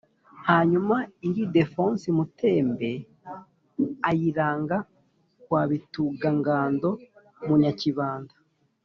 hanyuma 0.49 0.95
Ildefonsi 1.27 2.07
Mutembe 2.17 2.89
ayiranga 4.09 4.77
kwa 5.43 5.61
Bitugangando, 5.69 6.89
mu 7.47 7.55
Nyakibanda. 7.63 8.33